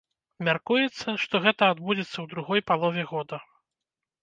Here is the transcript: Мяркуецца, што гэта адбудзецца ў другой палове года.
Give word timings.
Мяркуецца, 0.45 1.15
што 1.25 1.35
гэта 1.45 1.69
адбудзецца 1.75 2.13
ў 2.21 2.25
другой 2.33 2.59
палове 2.73 3.07
года. 3.13 3.43